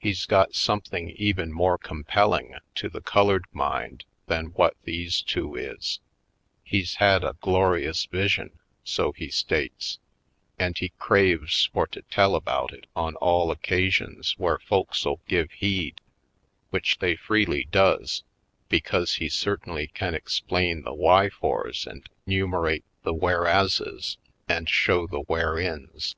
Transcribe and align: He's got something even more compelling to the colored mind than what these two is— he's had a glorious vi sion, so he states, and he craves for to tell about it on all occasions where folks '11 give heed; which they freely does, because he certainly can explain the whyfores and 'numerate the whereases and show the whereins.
He's 0.00 0.26
got 0.26 0.56
something 0.56 1.10
even 1.10 1.52
more 1.52 1.78
compelling 1.78 2.56
to 2.74 2.88
the 2.88 3.00
colored 3.00 3.44
mind 3.52 4.04
than 4.26 4.46
what 4.46 4.74
these 4.82 5.22
two 5.22 5.54
is— 5.54 6.00
he's 6.64 6.96
had 6.96 7.22
a 7.22 7.36
glorious 7.40 8.06
vi 8.06 8.26
sion, 8.26 8.58
so 8.82 9.12
he 9.12 9.28
states, 9.28 10.00
and 10.58 10.76
he 10.76 10.88
craves 10.98 11.66
for 11.72 11.86
to 11.86 12.02
tell 12.02 12.34
about 12.34 12.72
it 12.72 12.88
on 12.96 13.14
all 13.14 13.52
occasions 13.52 14.36
where 14.38 14.58
folks 14.58 15.04
'11 15.04 15.22
give 15.28 15.52
heed; 15.52 16.00
which 16.70 16.98
they 16.98 17.14
freely 17.14 17.68
does, 17.70 18.24
because 18.68 19.14
he 19.22 19.28
certainly 19.28 19.86
can 19.86 20.16
explain 20.16 20.82
the 20.82 20.90
whyfores 20.92 21.86
and 21.86 22.08
'numerate 22.26 22.82
the 23.04 23.14
whereases 23.14 24.18
and 24.48 24.68
show 24.68 25.06
the 25.06 25.22
whereins. 25.28 26.16